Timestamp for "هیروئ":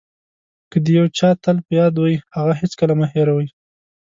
3.13-3.47